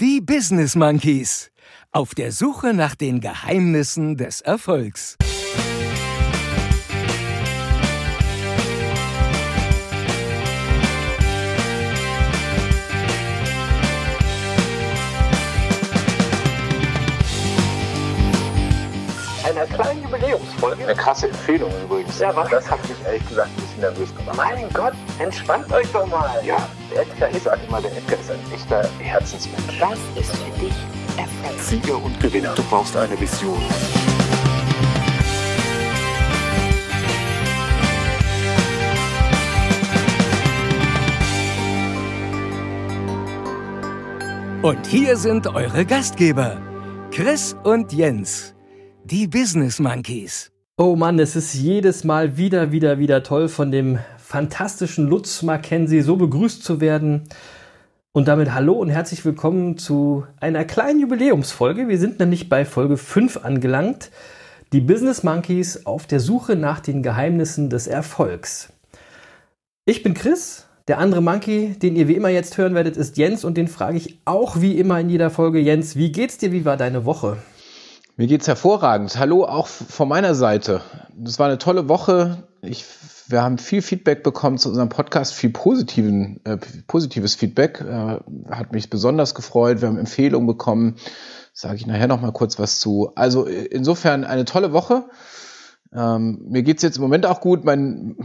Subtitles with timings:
[0.00, 1.50] Die Business Monkeys.
[1.90, 5.16] Auf der Suche nach den Geheimnissen des Erfolgs.
[19.44, 20.84] einer kleinen Jubiläumsfolge.
[20.84, 22.20] Eine krasse Empfehlung übrigens.
[22.20, 22.48] Ja, was?
[22.50, 23.50] Das hat mich ehrlich gesagt
[23.80, 24.36] nervös gemacht.
[24.36, 26.40] Mein Gott, entspannt euch doch mal.
[26.44, 29.80] Ja, der Edgar, ich sage immer, der Edgar ist ein echter Herzensmensch.
[29.80, 30.74] Was ist für dich
[31.16, 31.60] Erfolg?
[31.60, 32.54] Sieger und Gewinner.
[32.54, 33.58] Du brauchst eine Vision.
[44.60, 46.60] Und hier sind eure Gastgeber,
[47.12, 48.54] Chris und Jens,
[49.04, 50.50] die Business Monkeys.
[50.80, 56.02] Oh Mann, es ist jedes Mal wieder, wieder, wieder toll, von dem fantastischen Lutz Mackenzie
[56.02, 57.24] so begrüßt zu werden.
[58.12, 61.88] Und damit hallo und herzlich willkommen zu einer kleinen Jubiläumsfolge.
[61.88, 64.12] Wir sind nämlich bei Folge 5 angelangt.
[64.72, 68.72] Die Business Monkeys auf der Suche nach den Geheimnissen des Erfolgs.
[69.84, 70.66] Ich bin Chris.
[70.86, 73.96] Der andere Monkey, den ihr wie immer jetzt hören werdet, ist Jens und den frage
[73.96, 75.58] ich auch wie immer in jeder Folge.
[75.58, 76.52] Jens, wie geht's dir?
[76.52, 77.38] Wie war deine Woche?
[78.18, 79.16] Mir geht's hervorragend.
[79.16, 80.80] Hallo auch von meiner Seite.
[81.16, 82.48] Das war eine tolle Woche.
[82.62, 82.84] Ich,
[83.28, 86.56] wir haben viel Feedback bekommen zu unserem Podcast, viel positiven, äh,
[86.88, 87.80] positives Feedback.
[87.80, 88.18] Äh,
[88.50, 89.82] hat mich besonders gefreut.
[89.82, 90.96] Wir haben Empfehlungen bekommen.
[91.52, 93.12] Sage ich nachher noch mal kurz was zu.
[93.14, 95.04] Also insofern eine tolle Woche.
[95.94, 97.64] Ähm, mir geht's jetzt im Moment auch gut.
[97.64, 98.16] Mein,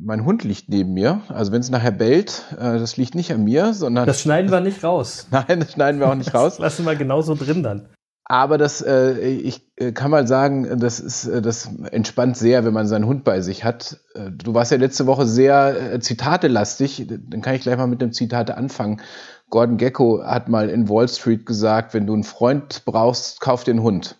[0.00, 1.20] mein Hund liegt neben mir.
[1.28, 4.06] Also wenn es nachher bellt, äh, das liegt nicht an mir, sondern.
[4.06, 5.28] Das schneiden wir nicht raus.
[5.30, 6.54] Nein, das schneiden wir auch nicht raus.
[6.54, 7.88] Das lassen wir genauso drin dann.
[8.28, 12.74] Aber das, äh, ich äh, kann mal sagen, das ist, äh, das entspannt sehr, wenn
[12.74, 14.00] man seinen Hund bei sich hat.
[14.14, 17.06] Äh, du warst ja letzte Woche sehr äh, Zitate-lastig.
[17.08, 19.00] Dann kann ich gleich mal mit dem Zitate anfangen.
[19.48, 23.80] Gordon Gecko hat mal in Wall Street gesagt, wenn du einen Freund brauchst, kauf den
[23.80, 24.16] Hund.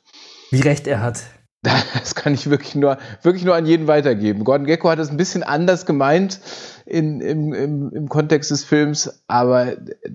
[0.53, 1.23] Wie recht er hat.
[1.99, 4.45] Das kann ich wirklich nur, wirklich nur an jeden weitergeben.
[4.45, 6.41] Gordon Gecko hat es ein bisschen anders gemeint
[6.87, 9.73] in, im, im, im Kontext des Films, aber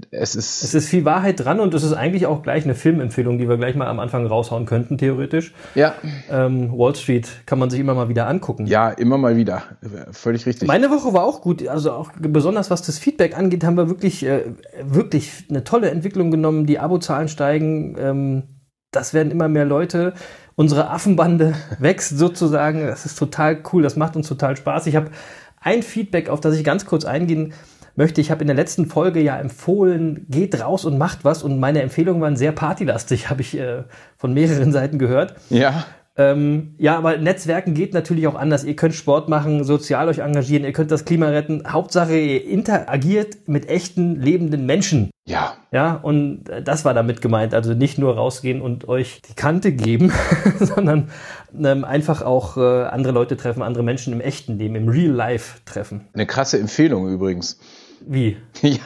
[0.10, 0.64] es ist.
[0.64, 3.58] Es ist viel Wahrheit dran und es ist eigentlich auch gleich eine Filmempfehlung, die wir
[3.58, 5.54] gleich mal am Anfang raushauen könnten, theoretisch.
[5.76, 5.96] Ja.
[6.30, 8.68] Ähm, Wall Street kann man sich immer mal wieder angucken.
[8.68, 9.64] Ja, immer mal wieder.
[10.12, 10.68] Völlig richtig.
[10.70, 11.68] Meine Woche war auch gut.
[11.68, 14.46] Also auch besonders was das Feedback angeht, haben wir wirklich, äh,
[14.82, 16.66] wirklich eine tolle Entwicklung genommen.
[16.66, 17.98] Die Abozahlen steigen.
[18.00, 18.44] Ähm,
[18.92, 20.14] das werden immer mehr Leute
[20.56, 22.86] unsere Affenbande wächst sozusagen.
[22.86, 24.88] Das ist total cool, das macht uns total Spaß.
[24.88, 25.12] Ich habe
[25.60, 27.54] ein Feedback, auf das ich ganz kurz eingehen
[27.96, 28.22] möchte.
[28.22, 31.44] Ich habe in der letzten Folge ja empfohlen, geht raus und macht was.
[31.44, 33.84] Und meine Empfehlungen waren sehr partylastig, habe ich äh,
[34.18, 35.36] von mehreren Seiten gehört.
[35.50, 35.86] Ja.
[36.18, 38.64] Ähm, ja, aber Netzwerken geht natürlich auch anders.
[38.64, 41.64] Ihr könnt Sport machen, sozial euch engagieren, ihr könnt das Klima retten.
[41.68, 45.10] Hauptsache, ihr interagiert mit echten, lebenden Menschen.
[45.26, 45.56] Ja.
[45.72, 47.54] Ja, und das war damit gemeint.
[47.54, 50.12] Also nicht nur rausgehen und euch die Kante geben,
[50.60, 51.10] sondern
[51.58, 55.60] ähm, einfach auch äh, andere Leute treffen, andere Menschen im echten Leben, im Real Life
[55.66, 56.10] treffen.
[56.14, 57.60] Eine krasse Empfehlung übrigens.
[58.08, 58.38] Wie?
[58.62, 58.78] Ja,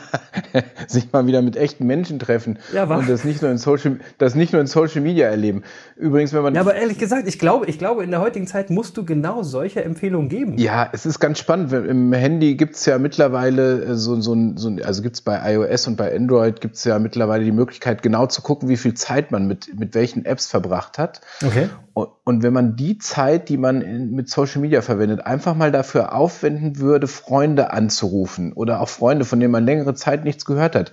[0.88, 2.96] sich mal wieder mit echten Menschen treffen Ja, wa?
[2.98, 5.64] und das nicht nur in Social, das nicht nur in Social Media erleben.
[5.98, 8.70] Übrigens, wenn man Ja, aber ehrlich gesagt, ich glaube, ich glaube, in der heutigen Zeit
[8.70, 10.58] musst du genau solche Empfehlungen geben.
[10.58, 11.74] Ja, es ist ganz spannend.
[11.74, 15.88] Im Handy gibt's ja mittlerweile äh, so, so, ein- so ein- also gibt's bei iOS
[15.88, 19.46] und bei Android gibt's ja mittlerweile die Möglichkeit, genau zu gucken, wie viel Zeit man
[19.48, 21.20] mit, mit welchen Apps verbracht hat.
[21.46, 21.68] Okay.
[21.96, 26.78] Und, wenn man die Zeit, die man mit Social Media verwendet, einfach mal dafür aufwenden
[26.78, 30.92] würde, Freunde anzurufen oder auch Freunde, von denen man längere Zeit nichts gehört hat,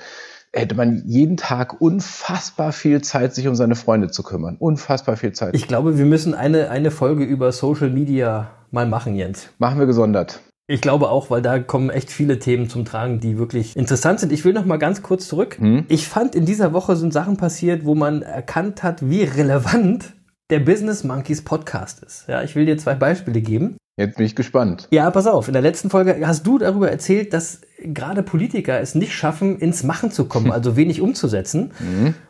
[0.53, 4.57] hätte man jeden Tag unfassbar viel Zeit, sich um seine Freunde zu kümmern.
[4.61, 5.57] Unfassbar viel Zeit.
[5.57, 9.49] Ich glaube, wir müssen eine, eine Folge über Social Media mal machen, Jens.
[9.59, 10.41] Machen wir gesondert.
[10.69, 14.33] Ich glaube auch, weil da kommen echt viele Themen zum Tragen, die wirklich interessant sind.
[14.33, 15.59] Ich will noch mal ganz kurz zurück.
[15.89, 20.15] Ich fand, in dieser Woche sind Sachen passiert, wo man erkannt hat, wie relevant
[20.53, 22.29] der Business Monkeys Podcast ist.
[22.29, 23.79] Ja, ich will dir zwei Beispiele geben.
[23.97, 24.87] Jetzt bin ich gespannt.
[24.91, 25.49] Ja, pass auf.
[25.49, 29.83] In der letzten Folge hast du darüber erzählt, dass gerade Politiker es nicht schaffen, ins
[29.83, 31.73] Machen zu kommen, also wenig umzusetzen.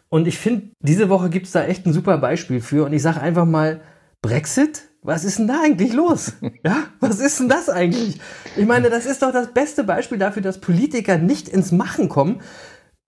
[0.08, 2.86] Und ich finde, diese Woche gibt es da echt ein super Beispiel für.
[2.86, 3.80] Und ich sage einfach mal,
[4.22, 4.82] Brexit?
[5.04, 6.34] Was ist denn da eigentlich los?
[6.64, 8.20] Ja, was ist denn das eigentlich?
[8.56, 12.40] Ich meine, das ist doch das beste Beispiel dafür, dass Politiker nicht ins Machen kommen,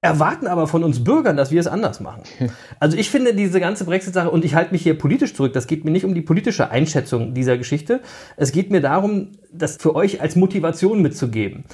[0.05, 2.23] erwarten aber von uns Bürgern, dass wir es anders machen.
[2.81, 5.85] Also ich finde diese ganze Brexit-Sache, und ich halte mich hier politisch zurück, das geht
[5.85, 8.01] mir nicht um die politische Einschätzung dieser Geschichte.
[8.37, 11.65] Es geht mir darum, das für euch als Motivation mitzugeben.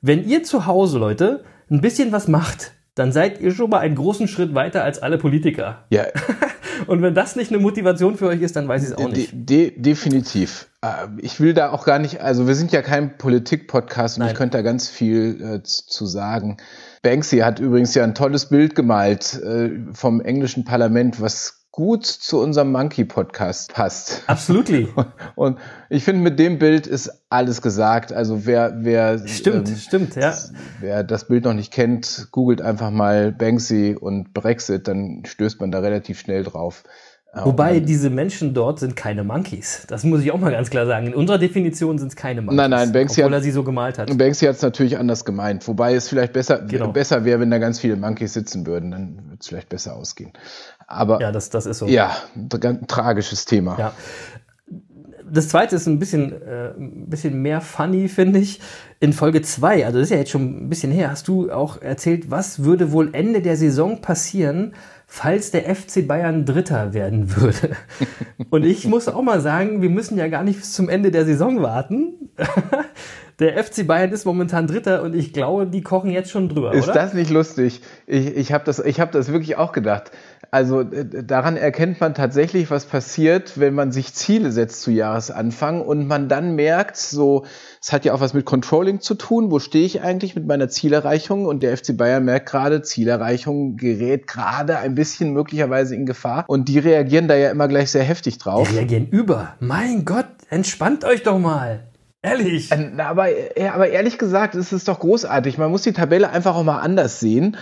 [0.00, 3.96] Wenn ihr zu Hause, Leute, ein bisschen was macht, dann seid ihr schon mal einen
[3.96, 5.84] großen Schritt weiter als alle Politiker.
[5.90, 6.04] Ja,
[6.86, 9.32] Und wenn das nicht eine Motivation für euch ist, dann weiß ich es auch nicht.
[9.32, 10.68] De de definitiv.
[10.82, 14.32] Äh, ich will da auch gar nicht, also wir sind ja kein Politik-Podcast und Nein.
[14.32, 16.56] ich könnte da ganz viel äh, zu zu sagen.
[17.02, 22.40] Banksy hat übrigens ja ein tolles Bild gemalt äh, vom englischen Parlament, was gut zu
[22.40, 24.24] unserem Monkey-Podcast passt.
[24.26, 24.88] Absolutely.
[25.36, 25.58] Und
[25.88, 28.12] ich finde, mit dem Bild ist alles gesagt.
[28.12, 30.34] Also wer, wer, Stimmt, ähm, stimmt, ja.
[30.80, 35.70] wer das Bild noch nicht kennt, googelt einfach mal Banksy und Brexit, dann stößt man
[35.70, 36.82] da relativ schnell drauf.
[37.32, 39.84] Wobei dann- diese Menschen dort sind keine Monkeys.
[39.88, 41.06] Das muss ich auch mal ganz klar sagen.
[41.06, 42.56] In unserer Definition sind es keine Monkeys.
[42.56, 44.18] Nein, nein, Banksy obwohl hat- er sie so gemalt hat.
[44.18, 46.90] Banksy hat es natürlich anders gemeint, wobei es vielleicht besser, Genau.
[46.90, 50.32] besser wäre, wenn da ganz viele Monkeys sitzen würden, dann würde es vielleicht besser ausgehen.
[50.88, 51.86] Aber Ja, ja, das, das ist so.
[51.86, 53.78] ein ganz tragisches Thema.
[53.78, 53.92] Ja.
[55.32, 58.60] Das zweite ist ein bisschen, äh, ein bisschen mehr funny, finde ich.
[58.98, 61.80] In Folge 2, also das ist ja jetzt schon ein bisschen her, hast du auch
[61.80, 64.74] erzählt, was würde wohl Ende der Saison passieren,
[65.12, 67.76] falls der FC Bayern Dritter werden würde.
[68.50, 71.24] Und ich muss auch mal sagen, wir müssen ja gar nicht bis zum Ende der
[71.26, 72.30] Saison warten.
[73.40, 76.84] Der FC Bayern ist momentan Dritter und ich glaube, die kochen jetzt schon drüber, Ist
[76.84, 76.92] oder?
[76.92, 77.80] das nicht lustig?
[78.06, 80.10] Ich, ich habe das, ich hab das wirklich auch gedacht.
[80.50, 85.80] Also äh, daran erkennt man tatsächlich, was passiert, wenn man sich Ziele setzt zu Jahresanfang
[85.80, 87.44] und man dann merkt, so,
[87.80, 89.50] es hat ja auch was mit Controlling zu tun.
[89.50, 91.46] Wo stehe ich eigentlich mit meiner Zielerreichung?
[91.46, 96.44] Und der FC Bayern merkt gerade, Zielerreichung gerät gerade ein bisschen möglicherweise in Gefahr.
[96.48, 98.68] Und die reagieren da ja immer gleich sehr heftig drauf.
[98.68, 99.54] Die reagieren über.
[99.60, 101.89] Mein Gott, entspannt euch doch mal.
[102.22, 102.68] Ehrlich.
[102.94, 103.28] Na, aber,
[103.58, 105.56] ja, aber ehrlich gesagt, ist es doch großartig.
[105.56, 107.56] Man muss die Tabelle einfach auch mal anders sehen.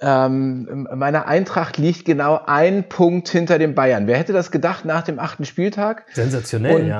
[0.00, 4.06] Ähm, meine Eintracht liegt genau ein Punkt hinter den Bayern.
[4.06, 6.04] Wer hätte das gedacht nach dem achten Spieltag?
[6.12, 6.98] Sensationell, Und ja.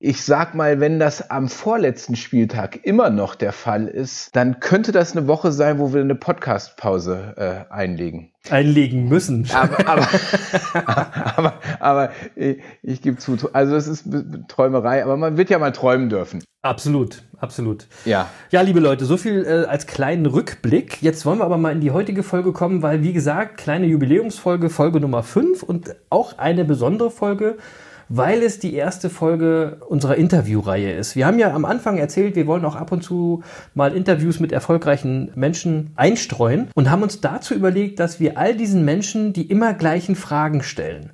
[0.00, 4.92] Ich sag mal, wenn das am vorletzten Spieltag immer noch der Fall ist, dann könnte
[4.92, 8.30] das eine Woche sein, wo wir eine Podcast-Pause äh, einlegen.
[8.48, 9.48] Einlegen müssen.
[9.52, 9.88] Aber,
[10.76, 14.08] aber, aber, aber ich, ich gebe zu, also es ist
[14.46, 16.44] Träumerei, aber man wird ja mal träumen dürfen.
[16.62, 17.88] Absolut, absolut.
[18.04, 18.28] Ja.
[18.52, 21.02] Ja, liebe Leute, so viel äh, als kleinen Rückblick.
[21.02, 24.70] Jetzt wollen wir aber mal in die heutige Folge kommen, weil, wie gesagt, kleine Jubiläumsfolge,
[24.70, 27.56] Folge Nummer 5 und auch eine besondere Folge,
[28.08, 31.16] weil es die erste Folge unserer Interviewreihe ist.
[31.16, 33.42] Wir haben ja am Anfang erzählt, wir wollen auch ab und zu
[33.74, 38.84] mal Interviews mit erfolgreichen Menschen einstreuen und haben uns dazu überlegt, dass wir all diesen
[38.84, 41.10] Menschen die immer gleichen Fragen stellen.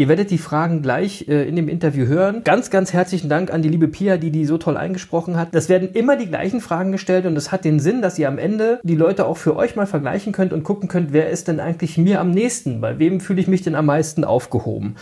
[0.00, 2.44] Ihr werdet die Fragen gleich äh, in dem Interview hören.
[2.44, 5.52] Ganz, ganz herzlichen Dank an die liebe Pia, die die so toll eingesprochen hat.
[5.56, 8.38] Das werden immer die gleichen Fragen gestellt und es hat den Sinn, dass ihr am
[8.38, 11.58] Ende die Leute auch für euch mal vergleichen könnt und gucken könnt, wer ist denn
[11.58, 12.80] eigentlich mir am nächsten?
[12.80, 14.94] Bei wem fühle ich mich denn am meisten aufgehoben?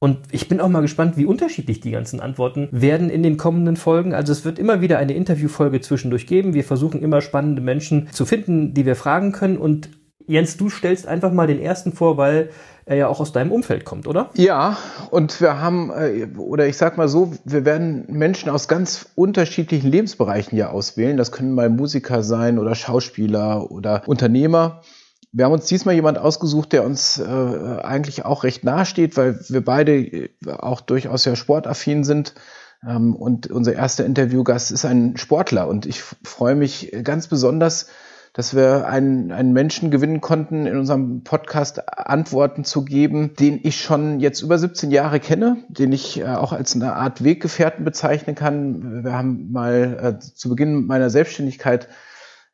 [0.00, 3.76] Und ich bin auch mal gespannt, wie unterschiedlich die ganzen Antworten werden in den kommenden
[3.76, 4.14] Folgen.
[4.14, 6.54] Also es wird immer wieder eine Interviewfolge zwischendurch geben.
[6.54, 9.58] Wir versuchen immer spannende Menschen zu finden, die wir fragen können.
[9.58, 9.90] Und
[10.28, 12.50] Jens, du stellst einfach mal den ersten vor, weil
[12.84, 14.30] er ja auch aus deinem Umfeld kommt, oder?
[14.34, 14.76] Ja,
[15.10, 19.90] und wir haben, äh, oder ich sag mal so, wir werden Menschen aus ganz unterschiedlichen
[19.90, 21.16] Lebensbereichen ja auswählen.
[21.16, 24.80] Das können mal Musiker sein oder Schauspieler oder Unternehmer.
[25.32, 29.38] Wir haben uns diesmal jemand ausgesucht, der uns äh, eigentlich auch recht nahe steht, weil
[29.48, 32.34] wir beide äh, auch durchaus ja sportaffin sind.
[32.86, 35.68] Ähm, und unser erster Interviewgast ist ein Sportler.
[35.68, 37.88] Und ich freue mich ganz besonders,
[38.32, 43.80] dass wir einen, einen Menschen gewinnen konnten, in unserem Podcast Antworten zu geben, den ich
[43.80, 48.34] schon jetzt über 17 Jahre kenne, den ich äh, auch als eine Art Weggefährten bezeichnen
[48.34, 49.04] kann.
[49.04, 51.88] Wir haben mal äh, zu Beginn meiner Selbstständigkeit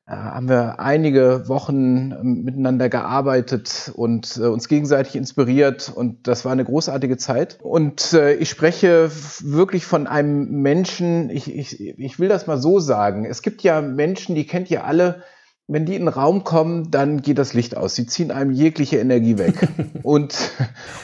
[0.06, 6.52] haben wir einige Wochen ähm, miteinander gearbeitet und äh, uns gegenseitig inspiriert und das war
[6.52, 7.58] eine großartige Zeit.
[7.62, 12.80] Und äh, ich spreche wirklich von einem Menschen, ich, ich, ich will das mal so
[12.80, 15.22] sagen, es gibt ja Menschen, die kennt ihr alle,
[15.66, 17.94] wenn die in den Raum kommen, dann geht das Licht aus.
[17.94, 19.68] Sie ziehen einem jegliche Energie weg.
[20.02, 20.36] und,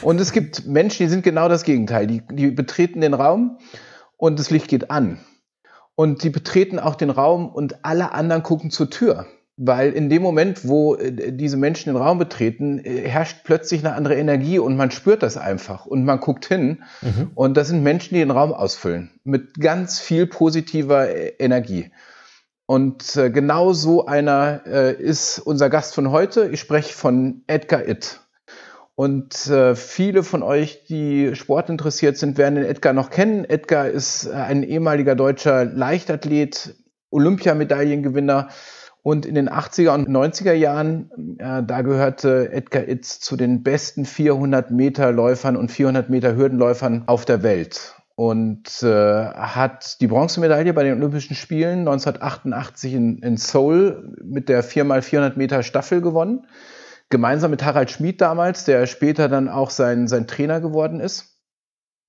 [0.03, 2.05] und es gibt Menschen, die sind genau das Gegenteil.
[2.05, 3.57] Die, die betreten den Raum
[4.17, 5.17] und das Licht geht an.
[5.95, 9.25] Und die betreten auch den Raum und alle anderen gucken zur Tür.
[9.57, 13.93] Weil in dem Moment, wo äh, diese Menschen den Raum betreten, äh, herrscht plötzlich eine
[13.95, 16.83] andere Energie und man spürt das einfach und man guckt hin.
[17.35, 21.91] Und das sind Menschen, die den Raum ausfüllen mit ganz viel positiver äh, Energie.
[22.65, 26.47] Und genau so einer ist unser Gast von heute.
[26.47, 28.20] Ich spreche von Edgar Itt.
[29.01, 33.45] Und äh, viele von euch, die Sport interessiert sind, werden den Edgar noch kennen.
[33.45, 36.75] Edgar ist äh, ein ehemaliger deutscher Leichtathlet,
[37.09, 38.49] Olympiamedaillengewinner.
[39.01, 44.05] Und in den 80er und 90er Jahren, äh, da gehörte Edgar Itz zu den besten
[44.05, 50.75] 400 Meter Läufern und 400 Meter Hürdenläufern auf der Welt und äh, hat die Bronzemedaille
[50.75, 56.45] bei den Olympischen Spielen 1988 in, in Seoul mit der 4x400 Meter Staffel gewonnen.
[57.11, 61.31] Gemeinsam mit Harald Schmid damals, der später dann auch sein, sein Trainer geworden ist.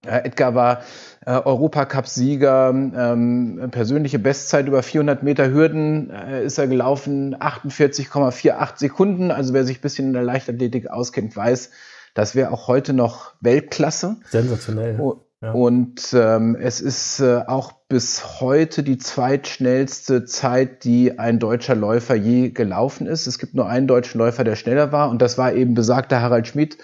[0.04, 0.82] Edgar war
[1.24, 9.30] äh, Europacup-Sieger, ähm, persönliche Bestzeit über 400 Meter Hürden äh, ist er gelaufen, 48,48 Sekunden.
[9.30, 11.70] Also wer sich ein bisschen in der Leichtathletik auskennt, weiß,
[12.14, 14.16] das wäre auch heute noch Weltklasse.
[14.28, 14.98] Sensationell.
[14.98, 21.74] Oh, Und ähm, es ist äh, auch bis heute die zweitschnellste Zeit, die ein deutscher
[21.74, 23.26] Läufer je gelaufen ist.
[23.26, 26.46] Es gibt nur einen deutschen Läufer, der schneller war, und das war eben besagter Harald
[26.46, 26.78] Schmidt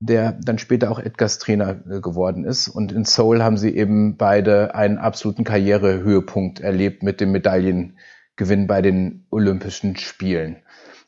[0.00, 2.68] der dann später auch Edgars Trainer äh, geworden ist.
[2.68, 8.82] Und in Seoul haben sie eben beide einen absoluten Karrierehöhepunkt erlebt mit dem Medaillengewinn bei
[8.82, 10.56] den Olympischen Spielen.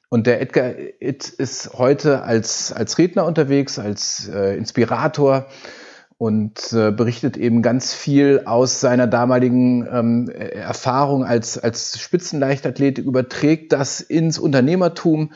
[0.09, 5.47] Und der Edgar It ist heute als, als Redner unterwegs, als äh, Inspirator
[6.19, 13.73] und äh, berichtet eben ganz viel aus seiner damaligen ähm, Erfahrung als, als Spitzenleichtathlet, überträgt
[13.73, 15.33] das ins Unternehmertum,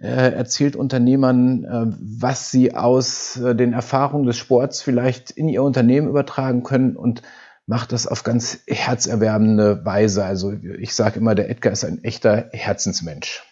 [0.00, 5.64] äh, erzählt Unternehmern, äh, was sie aus äh, den Erfahrungen des Sports vielleicht in ihr
[5.64, 7.22] Unternehmen übertragen können und
[7.66, 10.24] macht das auf ganz herzerwärmende Weise.
[10.24, 13.49] Also ich sage immer, der Edgar ist ein echter Herzensmensch.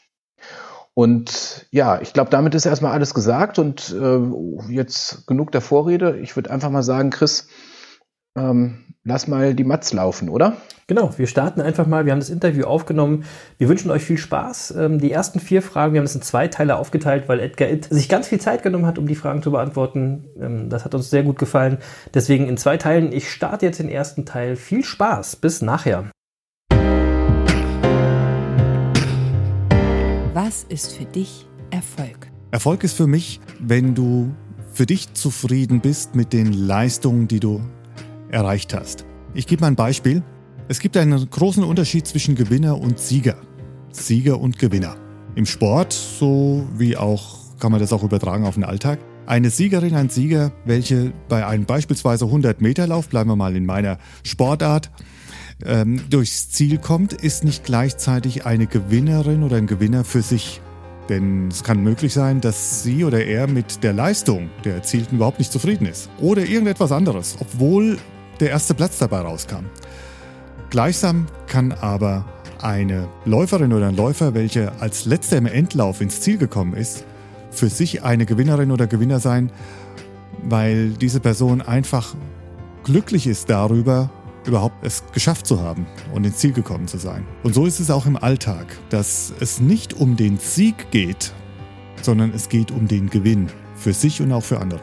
[0.99, 6.19] Und ja, ich glaube, damit ist erstmal alles gesagt und äh, jetzt genug der Vorrede.
[6.19, 7.47] Ich würde einfach mal sagen, Chris,
[8.37, 10.57] ähm, lass mal die Mats laufen, oder?
[10.89, 12.05] Genau, wir starten einfach mal.
[12.05, 13.27] Wir haben das Interview aufgenommen.
[13.59, 14.73] Wir wünschen euch viel Spaß.
[14.73, 17.85] Ähm, die ersten vier Fragen, wir haben es in zwei Teile aufgeteilt, weil Edgar Itt
[17.85, 20.25] sich ganz viel Zeit genommen hat, um die Fragen zu beantworten.
[20.41, 21.79] Ähm, das hat uns sehr gut gefallen.
[22.13, 23.13] Deswegen in zwei Teilen.
[23.13, 24.57] Ich starte jetzt den ersten Teil.
[24.57, 25.37] Viel Spaß.
[25.37, 26.11] Bis nachher.
[30.49, 32.31] Was ist für dich Erfolg?
[32.53, 34.35] Erfolg ist für mich, wenn du
[34.73, 37.61] für dich zufrieden bist mit den Leistungen, die du
[38.31, 39.05] erreicht hast.
[39.35, 40.23] Ich gebe mal ein Beispiel.
[40.67, 43.37] Es gibt einen großen Unterschied zwischen Gewinner und Sieger.
[43.93, 44.97] Sieger und Gewinner.
[45.35, 49.01] Im Sport, so wie auch, kann man das auch übertragen auf den Alltag.
[49.27, 53.67] Eine Siegerin, ein Sieger, welche bei einem beispielsweise 100 Meter Lauf, bleiben wir mal in
[53.67, 54.91] meiner Sportart,
[55.65, 60.61] ähm, durchs Ziel kommt, ist nicht gleichzeitig eine Gewinnerin oder ein Gewinner für sich.
[61.09, 65.39] Denn es kann möglich sein, dass sie oder er mit der Leistung der Erzielten überhaupt
[65.39, 66.11] nicht zufrieden ist.
[66.19, 67.99] Oder irgendetwas anderes, obwohl
[68.41, 69.65] der erste Platz dabei rauskam.
[70.71, 72.27] Gleichsam kann aber
[72.61, 77.05] eine Läuferin oder ein Läufer, welche als letzter im Endlauf ins Ziel gekommen ist,
[77.51, 79.51] für sich eine Gewinnerin oder Gewinner sein,
[80.43, 82.15] weil diese Person einfach
[82.85, 84.11] glücklich ist darüber,
[84.49, 87.25] überhaupt es geschafft zu haben und ins Ziel gekommen zu sein.
[87.45, 91.33] Und so ist es auch im Alltag, dass es nicht um den Sieg geht,
[92.03, 94.81] sondern es geht um den Gewinn für sich und auch für andere.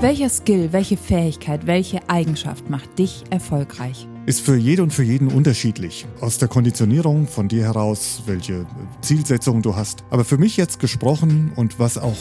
[0.00, 4.08] Welcher Skill, welche Fähigkeit, welche Eigenschaft macht dich erfolgreich?
[4.26, 6.06] Ist für jede und für jeden unterschiedlich.
[6.20, 8.66] Aus der Konditionierung von dir heraus, welche
[9.02, 10.04] Zielsetzungen du hast.
[10.10, 12.16] Aber für mich jetzt gesprochen und was auch,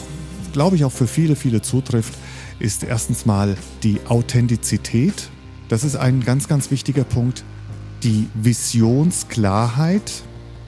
[0.52, 2.14] glaube ich, auch für viele, viele zutrifft,
[2.60, 5.30] ist erstens mal die Authentizität.
[5.70, 7.44] Das ist ein ganz, ganz wichtiger Punkt.
[8.04, 10.24] Die Visionsklarheit,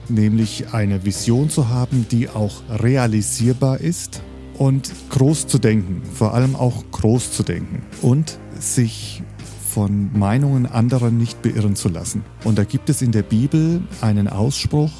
[0.08, 4.22] nämlich eine Vision zu haben, die auch realisierbar ist
[4.58, 9.22] und groß zu denken, vor allem auch groß zu denken und sich
[9.72, 12.24] von Meinungen anderer nicht beirren zu lassen.
[12.44, 14.92] Und da gibt es in der Bibel einen Ausspruch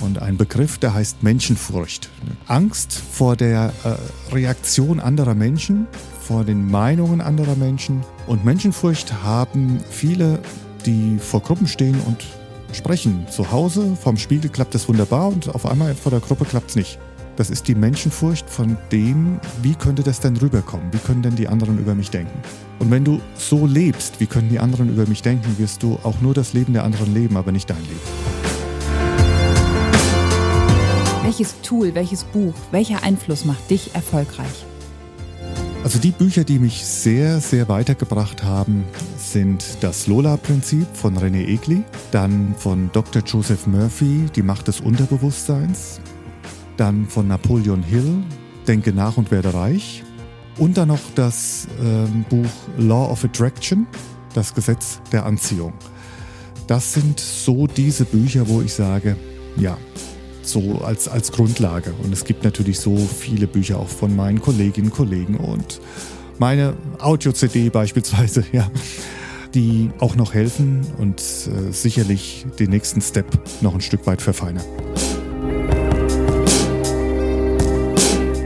[0.00, 2.10] und einen Begriff, der heißt Menschenfurcht.
[2.46, 5.86] Angst vor der äh, Reaktion anderer Menschen,
[6.26, 8.02] vor den Meinungen anderer Menschen.
[8.26, 10.40] Und Menschenfurcht haben viele,
[10.84, 12.24] die vor Gruppen stehen und
[12.72, 13.26] sprechen.
[13.30, 16.76] Zu Hause, vorm Spiegel klappt das wunderbar und auf einmal vor der Gruppe klappt es
[16.76, 16.98] nicht.
[17.36, 20.92] Das ist die Menschenfurcht von dem, wie könnte das denn rüberkommen?
[20.92, 22.40] Wie können denn die anderen über mich denken?
[22.80, 26.20] Und wenn du so lebst, wie können die anderen über mich denken, wirst du auch
[26.22, 28.00] nur das Leben der anderen leben, aber nicht dein Leben.
[31.22, 34.64] Welches Tool, welches Buch, welcher Einfluss macht dich erfolgreich?
[35.86, 38.84] Also die Bücher, die mich sehr, sehr weitergebracht haben,
[39.18, 43.22] sind das Lola-Prinzip von René Egli, dann von Dr.
[43.22, 46.00] Joseph Murphy, Die Macht des Unterbewusstseins,
[46.76, 48.24] dann von Napoleon Hill,
[48.66, 50.02] Denke nach und werde reich.
[50.58, 53.86] Und dann noch das äh, Buch Law of Attraction,
[54.34, 55.72] das Gesetz der Anziehung.
[56.66, 59.14] Das sind so diese Bücher, wo ich sage,
[59.56, 59.78] ja,
[60.46, 61.92] so als, als Grundlage.
[62.02, 65.80] Und es gibt natürlich so viele Bücher auch von meinen Kolleginnen und Kollegen und
[66.38, 68.70] meine Audio-CD beispielsweise, ja,
[69.54, 73.26] die auch noch helfen und äh, sicherlich den nächsten Step
[73.62, 74.64] noch ein Stück weit verfeinern.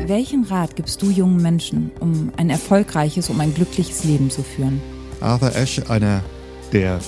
[0.06, 4.80] Welchen Rat gibst du jungen Menschen, um ein erfolgreiches, um ein glückliches Leben zu führen?
[5.20, 6.24] Arthur Ashe, einer
[6.72, 7.00] der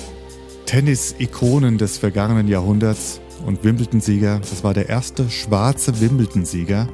[0.66, 4.40] Tennis-Ikonen des vergangenen Jahrhunderts und Wimbledon-Sieger.
[4.40, 6.88] Das war der erste schwarze Wimbledon-Sieger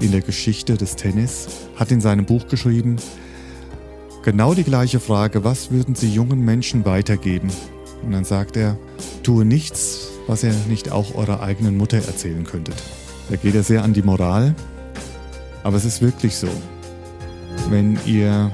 [0.00, 1.48] in der Geschichte des Tennis.
[1.76, 2.96] Hat in seinem Buch geschrieben,
[4.22, 7.50] genau die gleiche Frage, was würden Sie jungen Menschen weitergeben?
[8.04, 8.78] Und dann sagt er,
[9.22, 12.76] tue nichts, was ihr nicht auch eurer eigenen Mutter erzählen könntet.
[13.30, 14.54] Da geht er sehr an die Moral,
[15.62, 16.48] aber es ist wirklich so.
[17.68, 18.52] Wenn ihr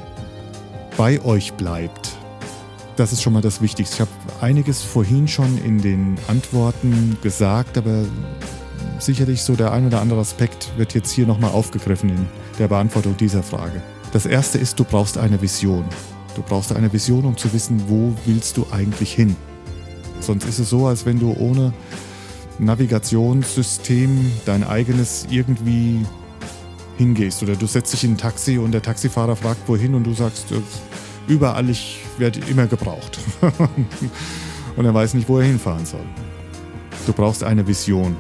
[0.96, 2.16] bei euch bleibt,
[2.96, 3.94] das ist schon mal das Wichtigste.
[3.94, 4.10] Ich habe
[4.40, 8.04] einiges vorhin schon in den Antworten gesagt, aber
[8.98, 12.26] sicherlich so der ein oder andere Aspekt wird jetzt hier nochmal aufgegriffen in
[12.58, 13.82] der Beantwortung dieser Frage.
[14.12, 15.84] Das erste ist, du brauchst eine Vision.
[16.36, 19.36] Du brauchst eine Vision, um zu wissen, wo willst du eigentlich hin.
[20.20, 21.72] Sonst ist es so, als wenn du ohne
[22.58, 26.04] Navigationssystem dein eigenes irgendwie
[26.96, 27.42] hingehst.
[27.42, 30.52] Oder du setzt dich in ein Taxi und der Taxifahrer fragt, wohin und du sagst,
[30.52, 30.60] äh,
[31.26, 33.18] überall, ich werde immer gebraucht.
[34.76, 36.04] und er weiß nicht, wo er hinfahren soll.
[37.06, 38.16] Du brauchst eine Vision.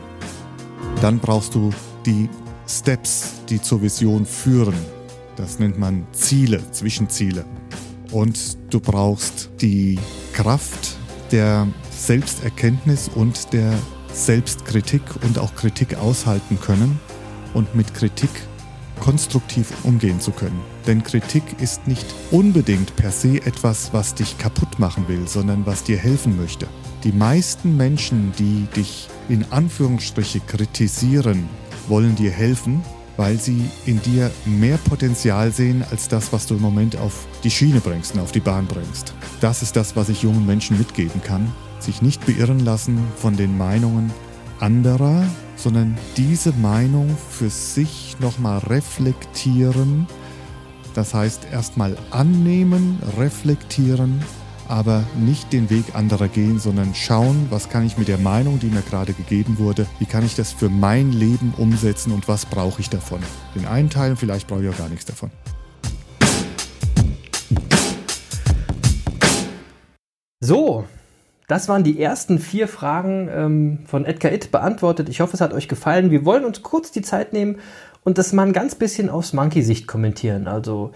[1.00, 1.70] Dann brauchst du
[2.06, 2.28] die
[2.68, 4.74] Steps, die zur Vision führen.
[5.36, 7.44] Das nennt man Ziele, Zwischenziele.
[8.12, 9.98] Und du brauchst die
[10.32, 10.96] Kraft
[11.32, 13.72] der Selbsterkenntnis und der
[14.12, 17.00] Selbstkritik und auch Kritik aushalten können
[17.54, 18.30] und mit Kritik
[19.00, 20.73] konstruktiv umgehen zu können.
[20.86, 25.82] Denn Kritik ist nicht unbedingt per se etwas, was dich kaputt machen will, sondern was
[25.82, 26.66] dir helfen möchte.
[27.04, 31.48] Die meisten Menschen, die dich in Anführungsstriche kritisieren,
[31.88, 32.82] wollen dir helfen,
[33.16, 37.50] weil sie in dir mehr Potenzial sehen als das, was du im Moment auf die
[37.50, 39.14] Schiene bringst und auf die Bahn bringst.
[39.40, 41.52] Das ist das, was ich jungen Menschen mitgeben kann.
[41.78, 44.10] Sich nicht beirren lassen von den Meinungen
[44.60, 45.24] anderer,
[45.56, 50.06] sondern diese Meinung für sich nochmal reflektieren.
[50.94, 54.22] Das heißt erstmal annehmen, reflektieren
[54.68, 58.68] aber nicht den Weg anderer gehen, sondern schauen, was kann ich mit der Meinung, die
[58.68, 62.80] mir gerade gegeben wurde, wie kann ich das für mein Leben umsetzen und was brauche
[62.80, 63.20] ich davon.
[63.54, 65.30] Den einen Teil, vielleicht brauche ich auch gar nichts davon.
[70.40, 70.84] So,
[71.46, 75.08] das waren die ersten vier Fragen ähm, von Edgar Itt beantwortet.
[75.08, 76.10] Ich hoffe, es hat euch gefallen.
[76.10, 77.56] Wir wollen uns kurz die Zeit nehmen
[78.02, 80.46] und das mal ein ganz bisschen aus Monkey-Sicht kommentieren.
[80.46, 80.92] Also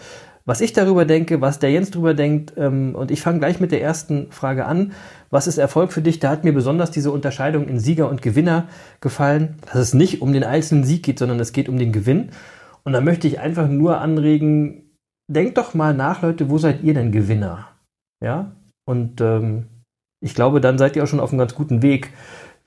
[0.49, 2.55] was ich darüber denke, was der Jens darüber denkt.
[2.57, 4.93] Ähm, und ich fange gleich mit der ersten Frage an.
[5.29, 6.21] Was ist Erfolg für dich?
[6.21, 8.67] Da hat mir besonders diese Unterscheidung in Sieger und Gewinner
[9.03, 12.31] gefallen, dass es nicht um den einzelnen Sieg geht, sondern es geht um den Gewinn.
[12.83, 14.97] Und da möchte ich einfach nur anregen,
[15.31, 17.69] denkt doch mal nach, Leute, wo seid ihr denn Gewinner?
[18.25, 18.53] Ja?
[18.87, 19.67] Und ähm,
[20.21, 22.13] ich glaube, dann seid ihr auch schon auf einem ganz guten Weg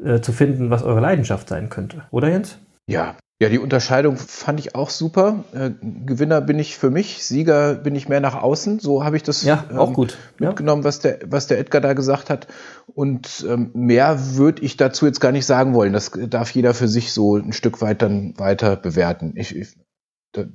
[0.03, 2.03] äh, zu finden, was eure Leidenschaft sein könnte.
[2.11, 2.57] Oder Jens?
[2.87, 5.43] Ja, ja, die Unterscheidung fand ich auch super.
[5.51, 8.77] Äh, Gewinner bin ich für mich, Sieger bin ich mehr nach außen.
[8.77, 10.19] So habe ich das ja, auch ähm, gut.
[10.37, 12.45] mitgenommen, was der, was der Edgar da gesagt hat.
[12.85, 15.91] Und ähm, mehr würde ich dazu jetzt gar nicht sagen wollen.
[15.91, 19.33] Das darf jeder für sich so ein Stück weit dann weiter bewerten.
[19.35, 19.75] Ich, ich,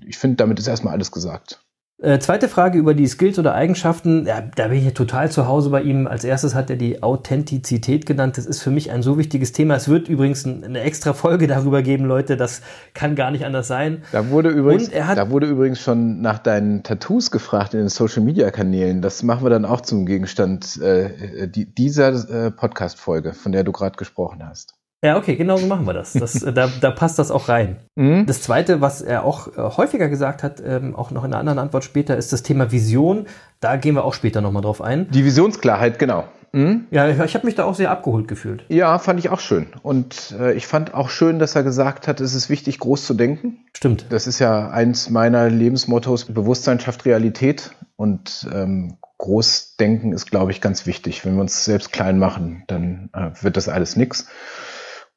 [0.07, 1.66] ich finde, damit ist erstmal alles gesagt.
[1.99, 4.27] Äh, zweite Frage über die Skills oder Eigenschaften.
[4.27, 6.07] Ja, da bin ich total zu Hause bei ihm.
[6.07, 8.37] Als erstes hat er die Authentizität genannt.
[8.37, 9.77] Das ist für mich ein so wichtiges Thema.
[9.77, 12.37] Es wird übrigens eine extra Folge darüber geben, Leute.
[12.37, 12.61] Das
[12.93, 14.03] kann gar nicht anders sein.
[14.13, 18.51] Da wurde übrigens, da wurde übrigens schon nach deinen Tattoos gefragt in den Social Media
[18.51, 19.01] Kanälen.
[19.01, 23.73] Das machen wir dann auch zum Gegenstand äh, die, dieser äh, Podcast-Folge, von der du
[23.73, 24.75] gerade gesprochen hast.
[25.03, 26.15] Ja, okay, genau so machen wir das.
[26.15, 27.77] das äh, da, da passt das auch rein.
[27.99, 28.27] Mhm.
[28.27, 31.59] Das Zweite, was er auch äh, häufiger gesagt hat, ähm, auch noch in einer anderen
[31.59, 33.25] Antwort später, ist das Thema Vision.
[33.61, 35.09] Da gehen wir auch später nochmal drauf ein.
[35.11, 36.25] Die Visionsklarheit, genau.
[36.53, 36.87] Mhm.
[36.91, 38.65] Ja, ich, ich habe mich da auch sehr abgeholt gefühlt.
[38.69, 39.69] Ja, fand ich auch schön.
[39.83, 43.15] Und äh, ich fand auch schön, dass er gesagt hat, es ist wichtig, groß zu
[43.15, 43.65] denken.
[43.75, 44.05] Stimmt.
[44.11, 47.71] Das ist ja eins meiner Lebensmottos, Bewusstsein schafft Realität.
[47.97, 51.25] Und ähm, Großdenken ist, glaube ich, ganz wichtig.
[51.25, 54.27] Wenn wir uns selbst klein machen, dann äh, wird das alles nix.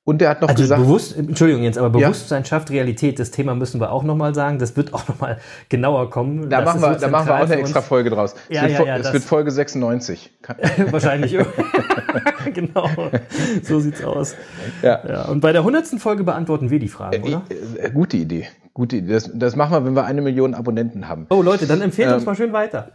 [0.09, 0.81] Und er hat noch also gesagt.
[0.81, 2.45] Bewusst, Entschuldigung jetzt, aber Bewusstsein ja.
[2.45, 3.19] schafft Realität.
[3.19, 4.57] Das Thema müssen wir auch nochmal sagen.
[4.57, 5.37] Das wird auch nochmal
[5.69, 6.49] genauer kommen.
[6.49, 8.33] Da, machen wir, da machen wir auch eine extra Folge draus.
[8.49, 10.31] Es, ja, wird, ja, ja, es wird Folge 96.
[10.89, 11.37] Wahrscheinlich.
[12.55, 12.89] genau.
[13.61, 14.35] So sieht's aus.
[14.81, 14.99] Ja.
[15.07, 15.25] ja.
[15.25, 15.99] Und bei der 100.
[15.99, 17.43] Folge beantworten wir die Fragen, oder?
[17.51, 18.47] Äh, äh, gute Idee.
[18.73, 19.13] Gute Idee.
[19.13, 21.27] Das, das machen wir, wenn wir eine Million Abonnenten haben.
[21.29, 22.93] Oh Leute, dann empfehlt ähm, uns mal schön weiter.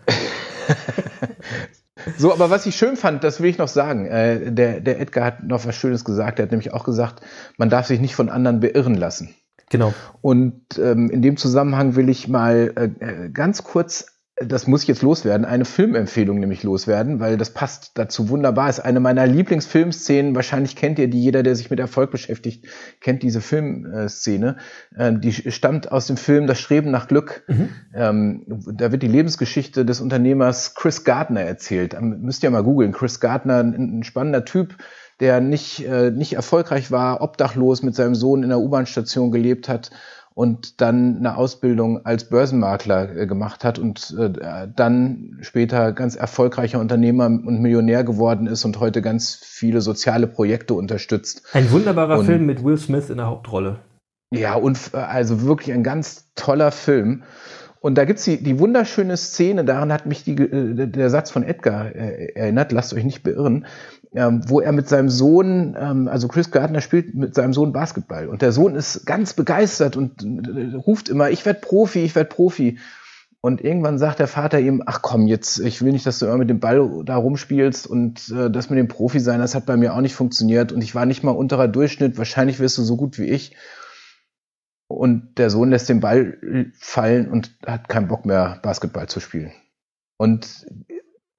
[2.17, 4.07] So, aber was ich schön fand, das will ich noch sagen.
[4.07, 6.39] Äh, der, der Edgar hat noch was Schönes gesagt.
[6.39, 7.21] Er hat nämlich auch gesagt,
[7.57, 9.35] man darf sich nicht von anderen beirren lassen.
[9.71, 9.95] Genau.
[10.21, 15.03] Und ähm, in dem Zusammenhang will ich mal äh, ganz kurz das muss ich jetzt
[15.03, 18.69] loswerden, eine Filmempfehlung nämlich loswerden, weil das passt dazu wunderbar.
[18.69, 20.35] Ist eine meiner Lieblingsfilmszenen.
[20.35, 22.67] Wahrscheinlich kennt ihr die, jeder, der sich mit Erfolg beschäftigt,
[23.01, 24.57] kennt diese Filmszene.
[24.97, 27.45] Äh, die stammt aus dem Film Das Streben nach Glück.
[27.47, 27.69] Mhm.
[27.95, 31.95] Ähm, da wird die Lebensgeschichte des Unternehmers Chris Gardner erzählt.
[31.95, 32.91] Ähm, müsst ihr mal googeln.
[32.91, 34.77] Chris Gardner, ein, ein spannender Typ,
[35.21, 39.93] der nicht, äh, nicht erfolgreich war, obdachlos mit seinem Sohn in der U-Bahn-Station gelebt hat
[40.35, 46.81] und dann eine Ausbildung als Börsenmakler äh, gemacht hat und äh, dann später ganz erfolgreicher
[46.81, 51.43] Unternehmer und Millionär geworden ist und heute ganz viele soziale Projekte unterstützt.
[51.53, 53.79] Ein wunderbarer und, Film mit Will Smith in der Hauptrolle.
[54.33, 57.23] Ja, und also wirklich ein ganz toller Film.
[57.85, 61.45] Und da gibt's die, die wunderschöne Szene, daran hat mich die, äh, der Satz von
[61.45, 63.67] Edgar äh, erinnert, lasst euch nicht beirren,
[64.15, 68.29] ähm, wo er mit seinem Sohn, ähm, also Chris Gardner spielt mit seinem Sohn Basketball
[68.29, 72.31] und der Sohn ist ganz begeistert und äh, ruft immer, ich werde Profi, ich werde
[72.31, 72.79] Profi.
[73.41, 76.39] Und irgendwann sagt der Vater ihm, ach komm, jetzt, ich will nicht, dass du immer
[76.39, 79.77] mit dem Ball da rumspielst und äh, das mit dem Profi sein, das hat bei
[79.77, 82.97] mir auch nicht funktioniert und ich war nicht mal unterer Durchschnitt, wahrscheinlich wirst du so
[82.97, 83.55] gut wie ich.
[84.87, 86.39] Und der Sohn lässt den Ball
[86.79, 89.53] fallen und hat keinen Bock mehr, Basketball zu spielen.
[90.17, 90.67] Und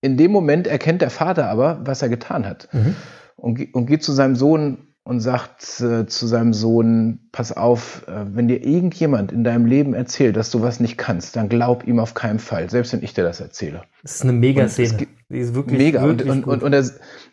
[0.05, 2.69] in dem Moment erkennt der Vater aber, was er getan hat.
[2.71, 2.95] Mhm.
[3.35, 8.25] Und, und, geht zu seinem Sohn und sagt äh, zu seinem Sohn, pass auf, äh,
[8.33, 11.99] wenn dir irgendjemand in deinem Leben erzählt, dass du was nicht kannst, dann glaub ihm
[11.99, 13.81] auf keinen Fall, selbst wenn ich dir das erzähle.
[14.03, 15.07] Das ist eine Mega-Szene.
[15.29, 16.03] Die ist wirklich mega.
[16.03, 16.85] Wirklich und, und, und, er,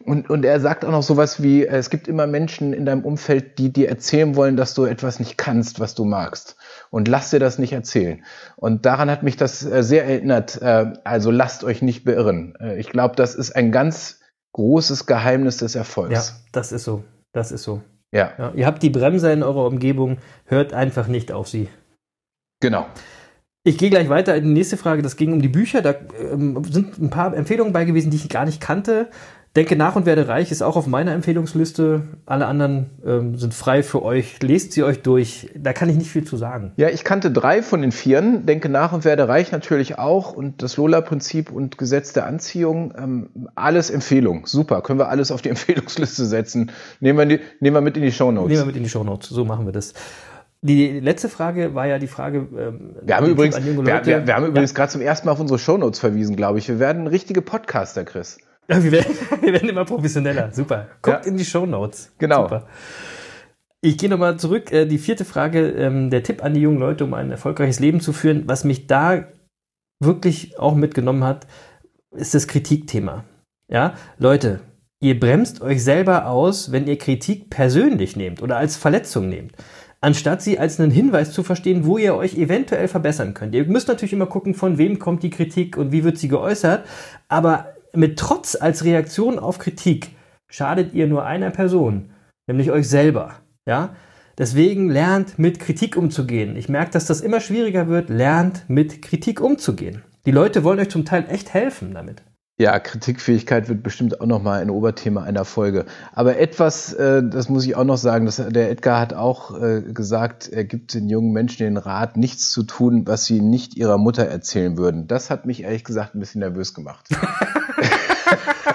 [0.04, 3.04] und, und er sagt auch noch sowas wie, äh, es gibt immer Menschen in deinem
[3.04, 6.56] Umfeld, die dir erzählen wollen, dass du etwas nicht kannst, was du magst.
[6.92, 8.22] Und lass dir das nicht erzählen.
[8.57, 10.61] Und daran hat mich das äh, sehr erinnert.
[10.61, 12.55] Äh, also lasst euch nicht beirren.
[12.76, 14.20] Ich glaube, das ist ein ganz
[14.52, 16.28] großes Geheimnis des Erfolgs.
[16.28, 17.02] Ja, das ist so.
[17.33, 17.81] Das ist so.
[18.12, 18.33] Ja.
[18.38, 18.52] ja.
[18.55, 21.68] Ihr habt die Bremse in eurer Umgebung, hört einfach nicht auf sie.
[22.61, 22.87] Genau.
[23.64, 25.02] Ich gehe gleich weiter in die nächste Frage.
[25.02, 25.83] Das ging um die Bücher.
[25.83, 29.09] Da ähm, sind ein paar Empfehlungen bei gewesen, die ich gar nicht kannte.
[29.54, 32.02] Denke nach und werde reich ist auch auf meiner Empfehlungsliste.
[32.24, 34.42] Alle anderen ähm, sind frei für euch.
[34.42, 35.50] Lest sie euch durch.
[35.54, 36.72] Da kann ich nicht viel zu sagen.
[36.76, 38.46] Ja, ich kannte drei von den vieren.
[38.46, 40.32] Denke nach und werde reich natürlich auch.
[40.32, 42.94] Und das Lola-Prinzip und Gesetz der Anziehung.
[42.96, 44.46] Ähm, alles Empfehlung.
[44.46, 44.80] Super.
[44.80, 46.72] Können wir alles auf die Empfehlungsliste setzen.
[47.00, 48.48] Nehmen wir, die, nehmen wir mit in die Shownotes.
[48.48, 49.28] Nehmen wir mit in die Shownotes.
[49.28, 49.92] So machen wir das.
[50.62, 52.46] Die letzte Frage war ja die Frage.
[52.56, 54.76] Ähm, wir haben übrigens, wir, wir, wir, haben übrigens ja.
[54.76, 56.68] gerade zum ersten Mal auf unsere Shownotes verwiesen, glaube ich.
[56.68, 58.38] Wir werden richtige Podcaster, Chris.
[58.66, 60.53] Wir, werden, wir werden immer professioneller.
[60.53, 60.88] Super.
[61.03, 61.31] Guckt ja.
[61.31, 62.12] in die Show Notes.
[62.18, 62.44] Genau.
[62.44, 62.66] Super.
[63.81, 64.72] Ich gehe nochmal zurück.
[64.72, 68.01] Äh, die vierte Frage, ähm, der Tipp an die jungen Leute, um ein erfolgreiches Leben
[68.01, 68.44] zu führen.
[68.46, 69.25] Was mich da
[70.01, 71.46] wirklich auch mitgenommen hat,
[72.12, 73.25] ist das Kritikthema.
[73.68, 74.61] Ja, Leute,
[75.01, 79.55] ihr bremst euch selber aus, wenn ihr Kritik persönlich nehmt oder als Verletzung nehmt
[80.03, 83.55] anstatt sie als einen Hinweis zu verstehen, wo ihr euch eventuell verbessern könnt.
[83.55, 86.85] Ihr müsst natürlich immer gucken, von wem kommt die Kritik und wie wird sie geäußert,
[87.29, 90.11] aber mit Trotz als Reaktion auf Kritik
[90.48, 92.11] schadet ihr nur einer Person,
[92.46, 93.35] nämlich euch selber.
[93.66, 93.94] Ja?
[94.38, 96.57] Deswegen lernt mit Kritik umzugehen.
[96.57, 98.09] Ich merke, dass das immer schwieriger wird.
[98.09, 100.02] Lernt mit Kritik umzugehen.
[100.24, 102.22] Die Leute wollen euch zum Teil echt helfen damit.
[102.58, 105.86] Ja, Kritikfähigkeit wird bestimmt auch nochmal ein Oberthema einer Folge.
[106.12, 109.80] Aber etwas, äh, das muss ich auch noch sagen, dass der Edgar hat auch äh,
[109.80, 113.96] gesagt, er gibt den jungen Menschen den Rat, nichts zu tun, was sie nicht ihrer
[113.96, 115.08] Mutter erzählen würden.
[115.08, 117.08] Das hat mich ehrlich gesagt ein bisschen nervös gemacht.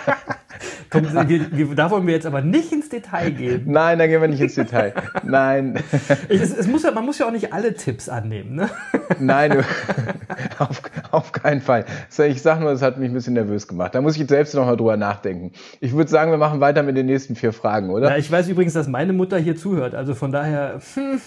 [0.89, 3.63] Komm, wir, wir, da wollen wir jetzt aber nicht ins Detail gehen.
[3.65, 4.93] Nein, da gehen wir nicht ins Detail.
[5.23, 5.80] Nein.
[6.30, 8.69] Es, es muss ja, man muss ja auch nicht alle Tipps annehmen, ne?
[9.19, 9.63] Nein,
[10.60, 11.86] auf, auf keinen Fall.
[12.28, 13.95] Ich sage nur, das hat mich ein bisschen nervös gemacht.
[13.95, 15.52] Da muss ich jetzt selbst noch mal drüber nachdenken.
[15.80, 18.10] Ich würde sagen, wir machen weiter mit den nächsten vier Fragen, oder?
[18.10, 19.95] Ja, ich weiß übrigens, dass meine Mutter hier zuhört.
[19.95, 20.80] Also von daher.
[20.95, 21.19] Hm.